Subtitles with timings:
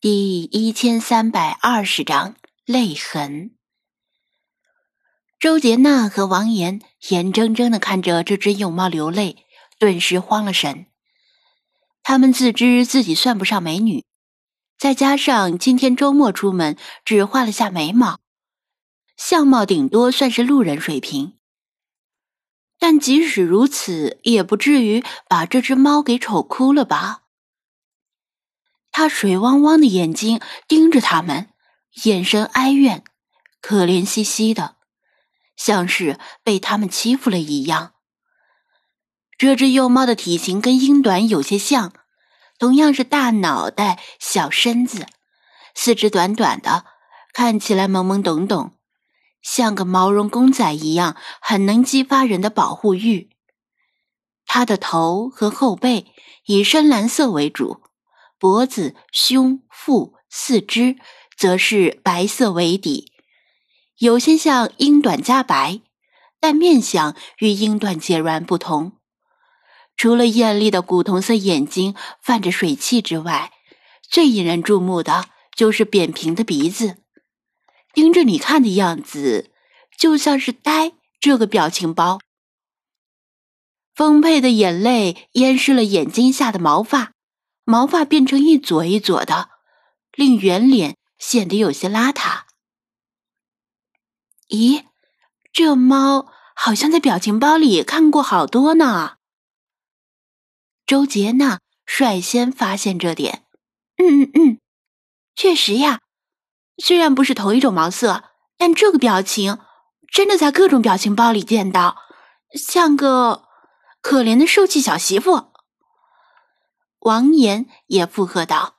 [0.00, 3.56] 第一千三百二十章泪痕。
[5.40, 9.44] 周杰娜和王岩眼睁睁的看着这只幼猫流泪，
[9.76, 10.86] 顿时慌了神。
[12.04, 14.04] 他们自知自己算不上美女，
[14.78, 18.20] 再加上今天周末出门只画了下眉毛，
[19.16, 21.40] 相貌顶多算是路人水平。
[22.78, 27.24] 但即使如此，也不至于把这只猫给丑哭了吧？
[28.98, 31.50] 他水汪汪的眼睛盯着他们，
[32.02, 33.04] 眼神哀怨，
[33.60, 34.74] 可怜兮兮的，
[35.56, 37.92] 像是被他们欺负了一样。
[39.38, 41.92] 这只幼猫的体型跟英短有些像，
[42.58, 45.06] 同样是大脑袋、小身子，
[45.76, 46.84] 四肢短短的，
[47.32, 48.72] 看起来懵懵懂懂，
[49.40, 53.30] 像个毛绒公仔一样，很能激发人的保护欲。
[54.44, 56.12] 它的头和后背
[56.46, 57.84] 以深蓝色为主。
[58.38, 60.96] 脖子、胸、腹、四肢
[61.36, 63.12] 则是白色为底，
[63.98, 65.80] 有些像英短加白，
[66.38, 68.92] 但面相与英短截然不同。
[69.96, 73.52] 除了艳丽的古铜色眼睛泛着水汽之外，
[74.08, 76.98] 最引人注目的就是扁平的鼻子，
[77.92, 79.50] 盯着你看的样子，
[79.98, 82.20] 就像是呆这个表情包。
[83.96, 87.14] 丰沛的眼泪淹湿了眼睛下的毛发。
[87.68, 89.50] 毛发变成一撮一撮的，
[90.12, 92.44] 令圆脸显得有些邋遢。
[94.48, 94.86] 咦，
[95.52, 99.16] 这猫好像在表情包里看过好多呢。
[100.86, 103.44] 周杰娜率先发现这点。
[103.98, 104.60] 嗯嗯嗯，
[105.36, 106.00] 确实呀，
[106.82, 108.24] 虽然不是同一种毛色，
[108.56, 109.58] 但这个表情
[110.10, 111.98] 真的在各种表情包里见到，
[112.54, 113.46] 像个
[114.00, 115.52] 可怜的受气小媳妇。
[117.00, 118.76] 王岩也附和道：“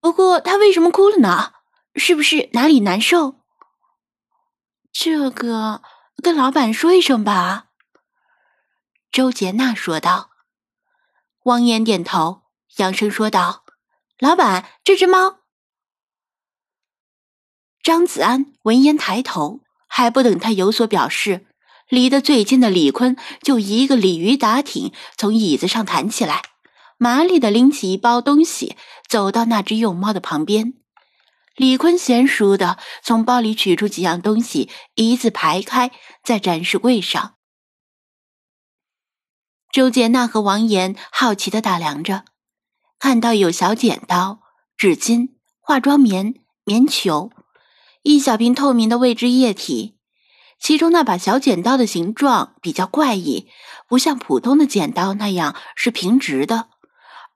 [0.00, 1.54] 不过他为什么哭了呢？
[1.94, 3.40] 是不是哪里难受？
[4.92, 5.82] 这个
[6.22, 7.66] 跟老板说一声吧。”
[9.10, 10.30] 周杰娜说道。
[11.44, 12.42] 王岩点头，
[12.76, 13.64] 扬声说道
[14.20, 15.38] ：“老板，这只猫。”
[17.82, 21.46] 张子安闻言抬头，还不等他有所表示，
[21.88, 26.42] 离得最近的李坤就一个鲤鱼打挺，从椅子上弹起来。
[26.98, 28.76] 麻利的拎起一包东西，
[29.08, 30.74] 走到那只幼猫的旁边。
[31.54, 35.90] 李坤娴熟的从包里取出几样东西，一字排开
[36.22, 37.34] 在展示柜上。
[39.72, 42.24] 周杰娜和王岩好奇的打量着，
[42.98, 44.40] 看到有小剪刀、
[44.76, 45.30] 纸巾、
[45.60, 46.34] 化妆棉、
[46.64, 47.30] 棉球，
[48.02, 49.96] 一小瓶透明的未知液体。
[50.58, 53.48] 其中那把小剪刀的形状比较怪异，
[53.86, 56.70] 不像普通的剪刀那样是平直的。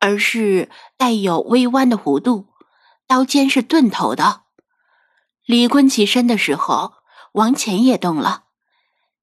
[0.02, 2.48] 而是带有微弯的弧度，
[3.06, 4.42] 刀尖是钝头的。
[5.46, 6.94] 李坤起身的时候，
[7.34, 8.46] 王乾也动了。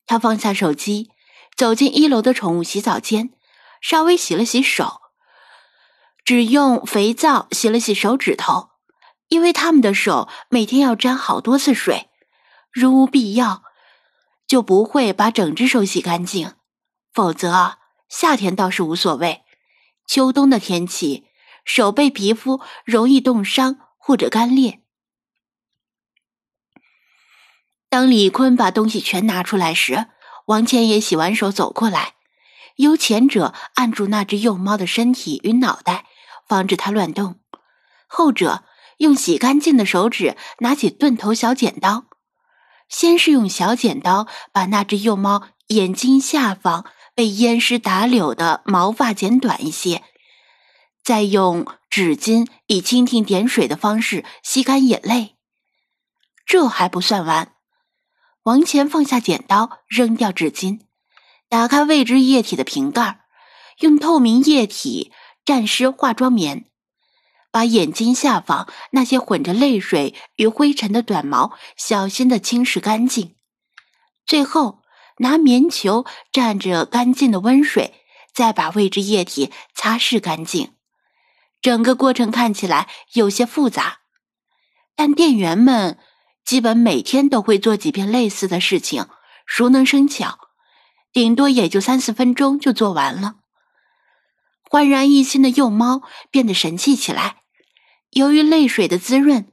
[0.06, 1.12] 他放下手机，
[1.58, 3.32] 走进一楼的宠物洗澡间，
[3.82, 5.02] 稍微洗了洗手，
[6.24, 8.70] 只用肥皂洗了洗手指头，
[9.28, 12.10] 因为他们的手每天要沾好多次水，
[12.72, 13.64] 如无必要，
[14.48, 16.54] 就不会把整只手洗干净。
[17.14, 19.44] 否则，夏天倒是无所谓。
[20.10, 21.28] 秋冬的天气，
[21.64, 24.82] 手背皮肤容易冻伤或者干裂。
[27.90, 30.08] 当李坤把东西全拿出来时，
[30.48, 32.16] 王倩也洗完手走过来，
[32.78, 36.08] 由前者按住那只幼猫的身体与脑袋，
[36.48, 37.36] 防止它乱动；
[38.08, 38.64] 后者
[38.98, 42.06] 用洗干净的手指拿起钝头小剪刀，
[42.90, 46.88] 先是用小剪刀把那只幼猫眼睛下方。
[47.20, 50.06] 被淹湿打绺的毛发剪短一些，
[51.04, 55.36] 再用纸巾以蜻蜓点水的方式吸干眼泪。
[56.46, 57.52] 这还不算完，
[58.44, 60.80] 王乾放下剪刀，扔掉纸巾，
[61.50, 63.20] 打开未知液体的瓶盖，
[63.80, 65.12] 用透明液体
[65.44, 66.68] 蘸湿化妆棉，
[67.52, 73.36] 把眼睛下方那些混着泪水与灰尘的短毛小心的清拭干净，
[74.26, 74.79] 最后。
[75.20, 77.94] 拿棉球蘸着干净的温水，
[78.34, 80.74] 再把未知液体擦拭干净。
[81.62, 84.00] 整个过程看起来有些复杂，
[84.96, 85.98] 但店员们
[86.46, 89.08] 基本每天都会做几遍类似的事情，
[89.46, 90.40] 熟能生巧，
[91.12, 93.36] 顶多也就三四分钟就做完了。
[94.70, 97.42] 焕然一新的幼猫变得神气起来，
[98.12, 99.52] 由于泪水的滋润，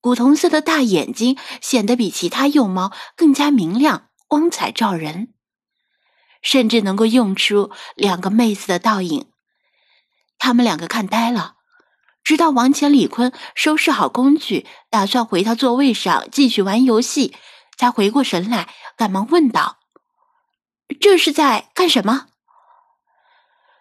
[0.00, 4.09] 古铜色的大眼睛显得比其他幼猫更加明亮。
[4.30, 5.34] 光彩照人，
[6.40, 9.28] 甚至能够用出两个妹子的倒影。
[10.38, 11.56] 他们两个看呆了，
[12.22, 17.34] 直到王乾、李坤收拾好工具，打算回到座位上继续玩游戏，
[17.76, 19.80] 才回过神来，赶忙问道
[21.00, 22.28] ：“这是在干什么？”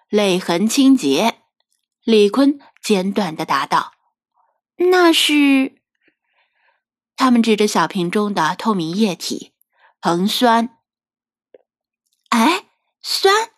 [0.10, 1.42] 泪痕清洁，
[2.04, 3.94] 李坤简短的答道
[4.90, 5.76] ：“那是。”
[7.16, 9.54] 他们指着小瓶中的透明液体，
[10.02, 10.78] 硼酸。
[12.30, 12.66] 哎，
[13.02, 13.52] 酸，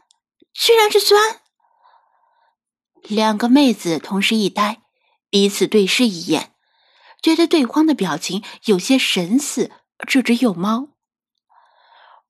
[0.53, 1.41] 居然是酸！
[3.03, 4.81] 两个妹子同时一呆，
[5.29, 6.55] 彼此对视一眼，
[7.21, 9.71] 觉得对方的表情有些神似
[10.07, 10.89] 这只幼猫。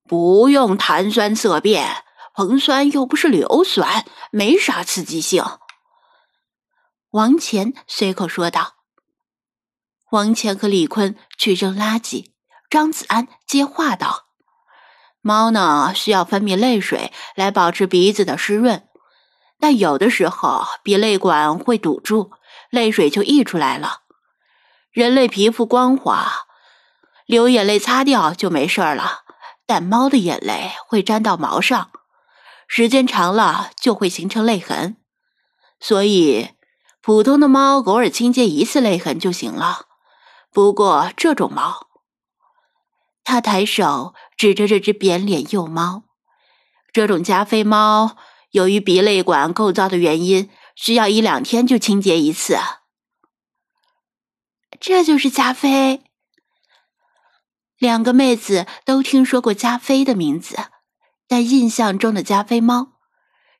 [0.07, 2.05] 不用谈酸色变。
[2.33, 5.43] 硼酸又不是硫酸，没啥刺激性。
[7.09, 8.77] 王乾随口说道。
[10.11, 12.30] 王乾和李坤去扔垃圾，
[12.71, 14.27] 张子安接话道
[15.19, 18.87] ：“猫呢，需要分泌泪水来保持鼻子的湿润，
[19.59, 22.31] 但有的时候鼻泪管会堵住，
[22.69, 24.03] 泪水就溢出来了。
[24.89, 26.31] 人类皮肤光滑，
[27.25, 29.23] 流眼泪擦掉就没事了，
[29.65, 31.91] 但猫的眼泪会沾到毛上。”
[32.69, 34.95] 时间长了就会形成泪痕，
[35.81, 36.51] 所以
[37.01, 39.87] 普通的猫偶尔清洁一次泪痕就行了。
[40.53, 41.87] 不过这种猫，
[43.23, 46.03] 他抬手指着这只扁脸幼猫，
[46.91, 48.17] 这种加菲猫
[48.51, 52.57] 由于鼻泪管构造的原因，需要一两天就清洁一次。
[54.79, 56.03] 这就是加菲。
[57.77, 60.57] 两个妹子都听说过加菲的名字。
[61.27, 62.99] 但印象中的加菲猫，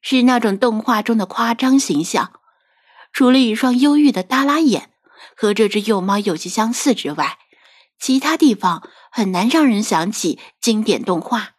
[0.01, 2.33] 是那种动画中的夸张形象，
[3.13, 4.91] 除了一双忧郁的耷拉眼
[5.37, 7.37] 和这只幼猫有些相似之外，
[7.97, 11.55] 其他地方很难让人想起经典动画。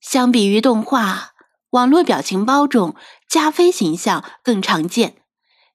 [0.00, 1.32] 相比于动画，
[1.70, 2.94] 网络表情包中
[3.28, 5.22] 加菲形象更常见，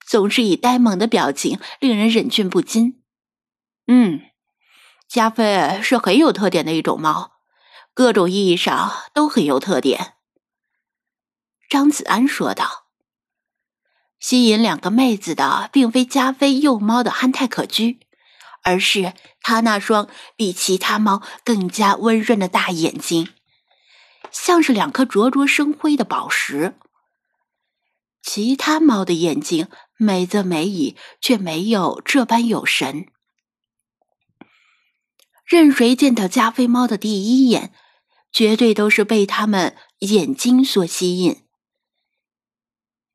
[0.06, 3.02] 总是以呆萌的表情令人忍俊不禁。
[3.86, 4.20] 嗯，
[5.08, 7.32] 加菲是很有特点的一种猫。
[7.94, 10.14] 各种意义上都很有特点，
[11.68, 12.86] 张子安说道。
[14.18, 17.98] 吸引两个妹子的，并非加菲幼猫的憨态可掬，
[18.62, 23.28] 而是他那双比其他猫更加温润的大眼睛，
[24.30, 26.74] 像是两颗灼灼生辉的宝石。
[28.22, 33.06] 其他猫的眼睛美则美矣，却没有这般有神。
[35.44, 37.74] 任谁见到加菲猫的第一眼，
[38.32, 41.41] 绝对都是被它们眼睛所吸引。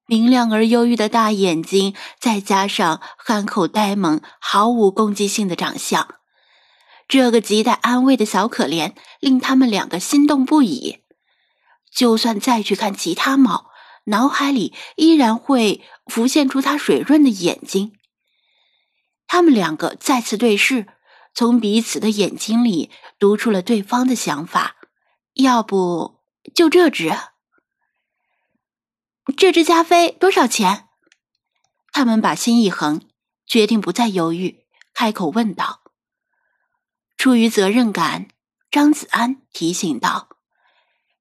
[0.07, 6.15] 明亮而忧郁的大眼睛，再加上憨厚呆萌、毫无攻击性的长相，
[7.07, 11.04] 这个亟待安慰的小可怜，令他们两个心动不已。
[11.94, 13.68] 就算再去看其他猫，
[14.06, 17.94] 脑海里依然会浮现出它水润的眼睛。
[19.27, 20.88] 他们两个再次对视。
[21.33, 22.89] 从彼此的眼睛里
[23.19, 24.75] 读出了对方的想法，
[25.36, 26.15] 要不
[26.56, 27.15] 就这只？
[29.35, 30.88] 这只加菲多少钱？
[31.91, 33.01] 他们把心一横，
[33.45, 35.81] 决定不再犹豫，开口问道。
[37.18, 38.29] 出于责任感，
[38.71, 40.29] 张子安提醒道：“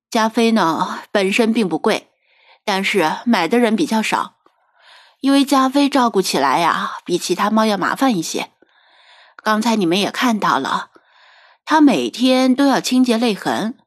[0.08, 2.10] 加菲呢，本身并不贵，
[2.64, 4.36] 但是买的人比较少，
[5.20, 8.52] 因为加菲照顾起来呀，比其他猫要麻烦一些。”
[9.42, 10.90] 刚才你们也看到了，
[11.64, 13.78] 它每天都要清洁泪痕，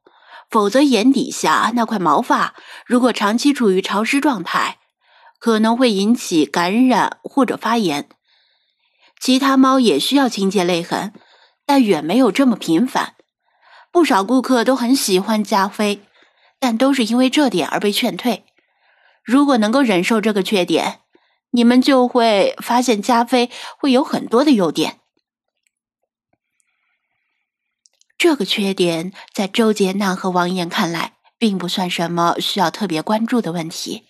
[0.50, 2.54] 否则眼底下那块毛发
[2.84, 4.78] 如果长期处于潮湿状态，
[5.38, 8.08] 可能会引起感染或者发炎。
[9.20, 11.12] 其他猫也需要清洁泪痕，
[11.64, 13.14] 但远没有这么频繁。
[13.92, 16.00] 不少顾客都很喜欢加菲，
[16.58, 18.44] 但都是因为这点而被劝退。
[19.22, 21.00] 如果能够忍受这个缺点，
[21.50, 24.99] 你们就会发现加菲会有很多的优点。
[28.20, 34.04] 这个缺点在周杰娜和王岩看来，并不算什么需要特别关注的问题。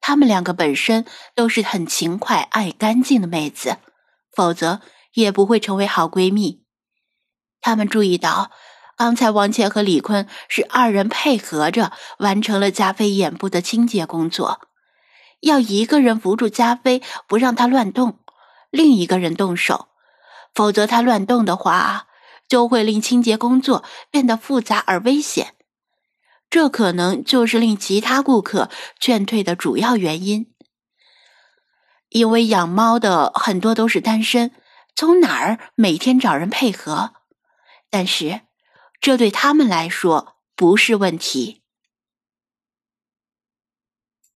[0.00, 1.04] 她们两个本身
[1.34, 3.76] 都是很勤快、爱干净的妹子，
[4.34, 4.80] 否则
[5.12, 6.64] 也不会成为好闺蜜。
[7.60, 8.50] 她们注意到，
[8.96, 14.62] 刚才王倩和李坤是二人配合着完成了加菲眼部的清洁工作。
[15.40, 18.20] 要一个人扶住加菲，不让他乱动，
[18.70, 19.88] 另一个人动手，
[20.54, 22.06] 否则他乱动的话。
[22.48, 25.54] 就会令清洁工作变得复杂而危险，
[26.48, 30.54] 这可能就是令其他顾客劝退的主要原因。
[32.08, 34.52] 因为养猫的很多都是单身，
[34.96, 37.12] 从哪儿每天找人配合？
[37.90, 38.40] 但是
[39.00, 41.62] 这对他们来说不是问题。